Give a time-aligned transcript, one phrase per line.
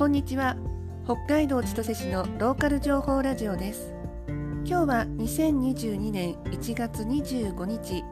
[0.00, 0.56] こんにちは。
[1.04, 3.92] 北海道千歳市のローカル情報ラジオです。
[4.64, 8.02] 今日は2022年1月25日。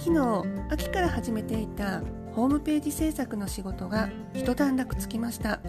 [0.00, 2.00] 昨日秋から始めていた
[2.34, 5.60] ホームページ制作の仕事が一段落つきました。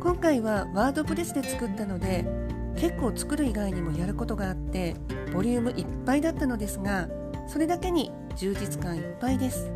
[0.00, 2.24] 今回はワードプレスで作ったので
[2.76, 4.96] 結構作る以外にもやることがあって
[5.32, 7.08] ボリュームいっぱいだったのですが
[7.46, 9.70] それだけに充実感いっぱいです。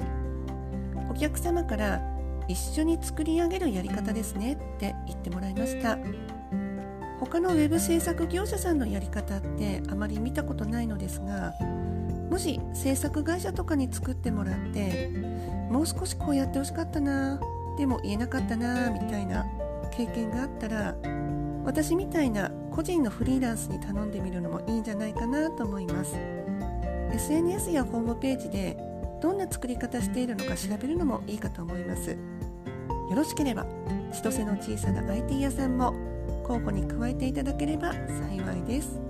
[1.09, 2.08] お客様から
[2.49, 5.99] 一緒に作り上げるやり方ですねって言ってもらいました。
[7.21, 11.53] 他のウェブ制作業者さんのやり方ってあまり見たことないのですが
[12.31, 15.11] もし制作会社とかに作ってもらって
[15.71, 17.41] もう少しこうやってほしかったな
[17.77, 19.45] でも言えなかったなみたいな
[19.91, 20.95] 経験があったら
[21.65, 26.17] 私みたいな個人のフリーランスに頼んでみるのもいいんじゃないかなと思います。
[27.13, 28.77] SNS やホームページで
[29.21, 32.11] どんな作り方しているのか調べるのもいいかと思います。
[32.11, 32.17] よ
[33.17, 33.67] ろしければ
[34.13, 35.93] 千歳の小さな IT 屋さんも
[36.47, 39.01] 候補に加えていただければ幸いです。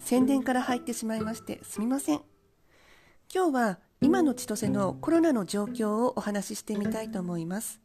[0.00, 2.20] 宣伝から入ってしまいましてすみません。
[3.32, 7.80] 今日は今の千歳のコロナの状況をお話ししてみたいと思います。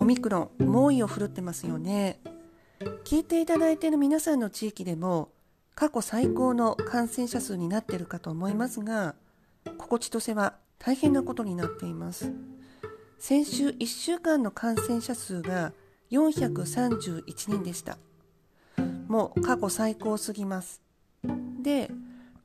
[0.00, 2.20] オミクロン猛威を振るってますよね。
[3.04, 5.30] 聞いていただいている皆さんの地域でも
[5.76, 9.14] 過去最高の感染者数になっているかと思いますが
[9.78, 12.32] ここ千歳は大変なことになっています。
[13.20, 15.72] 先週1週間の感染者数が
[16.10, 17.96] 431人でした。
[19.06, 20.82] もう過去最高すぎます。
[21.62, 21.92] で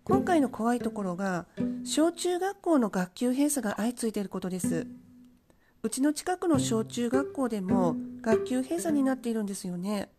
[0.06, 1.46] 今回の怖いところが
[1.86, 4.86] 小中学校の学級閉鎖が相次いでいることです。
[5.82, 10.10] うちの近くの小中学校でも学級閉鎖になっているんですよね。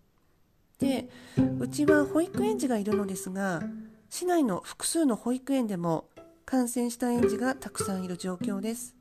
[0.79, 1.11] で
[1.59, 3.62] うちは保育園児がいるのですが
[4.09, 6.09] 市内の複数の保育園でも
[6.47, 8.97] 感染した園児がたくさんいる状況です。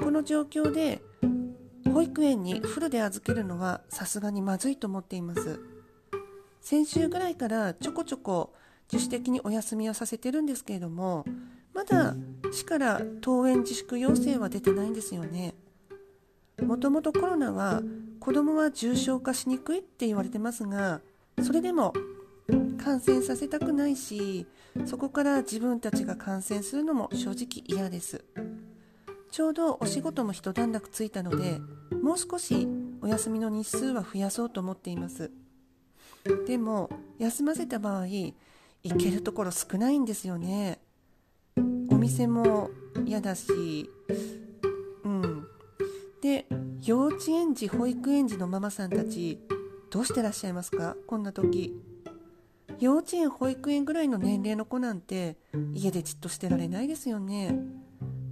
[0.00, 1.00] この状況で
[1.92, 5.60] 保育園にフルで預けるのはさすがにまずいと思っています。
[6.60, 8.52] 先週ぐらいからちょこちょこ
[8.92, 11.24] 自主的にお休みをさせてるんですけれども
[11.72, 12.14] まだ
[12.52, 15.54] 市から登園自粛要請は出てないんですよね。
[16.62, 17.82] もともとコロナは
[18.20, 21.00] 子どもは重症化しにくいって言われてますが
[21.42, 21.92] それでも
[22.78, 24.46] 感染させたくないし
[24.84, 28.24] そこから自分たちが感染するのも正直嫌です。
[29.30, 31.58] ちょうどお仕事も一段落ついたので
[32.02, 32.68] もう少し
[33.00, 35.30] お休みの日数は増やそうと思っています。
[36.46, 38.06] でも休ませた場合
[38.84, 40.80] 行けるところ少ないんですよね。
[41.90, 42.70] お店も
[43.04, 43.88] 嫌だし。
[45.04, 45.46] うん。
[46.20, 46.46] で
[46.84, 49.40] 幼稚園児保育園児のママさんたち
[49.90, 50.96] どうしてらっしゃいますか？
[51.06, 51.80] こんな時。
[52.80, 55.36] 幼稚園保育園ぐらいの年齢の子なんて
[55.72, 57.56] 家でじっとしてられないですよね。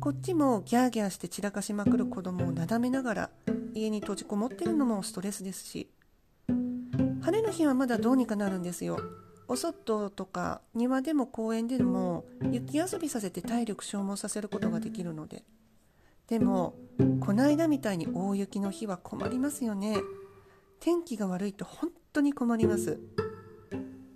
[0.01, 3.31] こっちもギャーギャーして散らかしまくる子供をなだめながら
[3.75, 5.89] 家に閉じこもってるのもストレスですし。
[6.49, 8.99] 晴れの日はまだどうにかなるんですよ。
[9.51, 15.43] お外とか庭でも公園でも雪遊びさせて体力消耗させることができるので。
[16.29, 16.77] でも
[17.19, 19.97] この間みたいに大雪の日は困りますよね。
[20.79, 23.01] 天気が悪いと本当に困ります。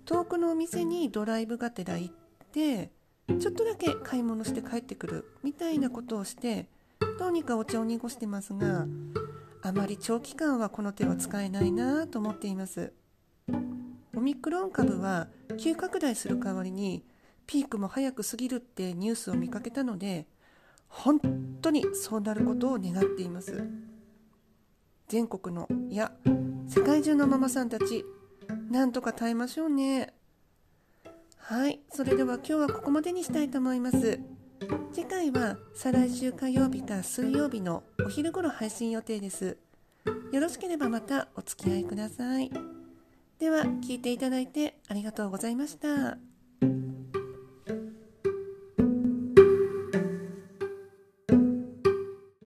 [0.05, 2.13] 遠くのお店にドライブがてら行っ
[2.53, 2.91] て
[3.27, 6.69] ちょっとだけ買い物して帰ってくるみたいなことをして
[7.19, 8.87] どうにかお茶を濁してますが
[9.63, 12.93] あまり長期間はこの手は使えないなと思っています。
[14.15, 15.27] オミクロン株は
[15.57, 17.03] 急拡大する代わりに
[17.47, 20.25] ピークも早く過ぎるってニュースを見かけたので
[20.87, 21.19] 本
[21.61, 23.67] 当にそうなることを願っています。
[25.07, 26.11] 全国のいや
[26.67, 28.05] 世界中のママさんたち
[28.71, 30.13] なんとか耐えましょうね。
[31.37, 34.19] はいそれでは今日はここまでにしたいと思います。
[34.93, 39.57] 次回は再来週火曜日か水曜日のお昼頃配信予定です。
[40.31, 42.74] よろしければまたお付き合いください。
[43.39, 46.17] では聞いていただいてありがとうございました。